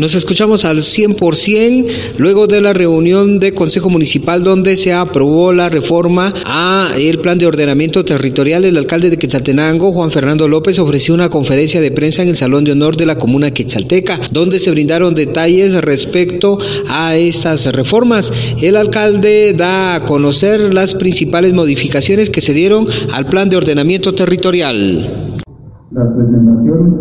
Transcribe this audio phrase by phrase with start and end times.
[0.00, 5.68] Nos escuchamos al 100% luego de la reunión de Consejo Municipal donde se aprobó la
[5.68, 8.64] reforma a el plan de ordenamiento territorial.
[8.64, 12.64] El alcalde de Quetzaltenango, Juan Fernando López, ofreció una conferencia de prensa en el Salón
[12.64, 16.56] de Honor de la Comuna Quetzalteca, donde se brindaron detalles respecto
[16.88, 18.32] a estas reformas.
[18.56, 24.14] El alcalde da a conocer las principales modificaciones que se dieron al plan de ordenamiento
[24.14, 25.42] territorial.
[25.90, 27.00] Las recomendaciones,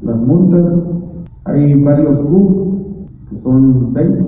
[0.00, 0.96] las multas,
[1.46, 4.24] hay varios Q, que son seis,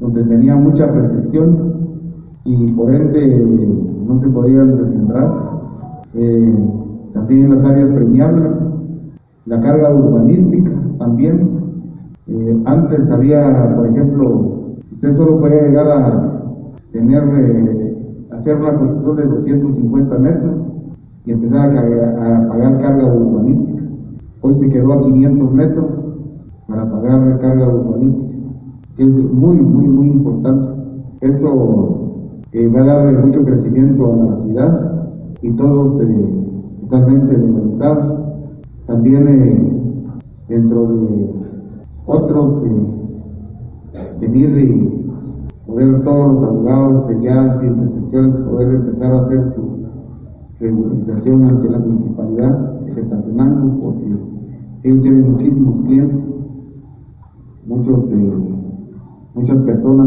[0.00, 1.68] donde tenía mucha restricción
[2.44, 3.44] y por ende
[4.06, 5.30] no se podían descentrar.
[6.14, 6.54] Eh,
[7.12, 8.58] también las áreas premiables,
[9.46, 11.58] la carga urbanística también.
[12.26, 16.42] Eh, antes había, por ejemplo, usted solo podía llegar a
[16.92, 20.56] tener, eh, hacer una construcción de 250 metros
[21.26, 23.82] y empezar a, pagar carga urbanística.
[24.40, 26.07] Hoy se quedó a 500 metros
[26.68, 28.36] para pagar carga urbanística,
[28.96, 30.68] que es muy, muy, muy importante.
[31.22, 32.12] Eso
[32.52, 35.08] eh, va a dar mucho crecimiento a la ciudad
[35.40, 36.34] y todos eh,
[36.82, 38.20] totalmente legalizados.
[38.86, 39.72] También eh,
[40.48, 41.30] dentro de
[42.06, 42.62] otros,
[44.20, 44.98] venir y
[45.66, 49.78] poder todos los abogados ya sin restricciones poder empezar a hacer su
[50.60, 54.06] regularización ante la municipalidad de Quetzaltenango porque
[54.84, 56.18] ellos tienen muchísimos clientes,
[57.68, 58.08] muchos,
[59.34, 60.06] muchas personas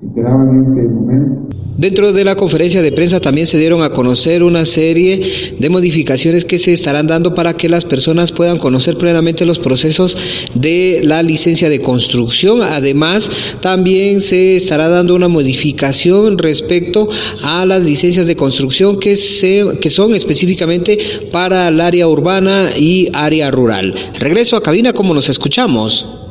[0.00, 4.42] que esperaban este momento Dentro de la conferencia de prensa también se dieron a conocer
[4.42, 9.46] una serie de modificaciones que se estarán dando para que las personas puedan conocer plenamente
[9.46, 10.16] los procesos
[10.54, 12.60] de la licencia de construcción.
[12.60, 17.08] Además, también se estará dando una modificación respecto
[17.42, 20.98] a las licencias de construcción que, se, que son específicamente
[21.32, 23.94] para el área urbana y área rural.
[24.20, 26.21] Regreso a cabina como nos escuchamos.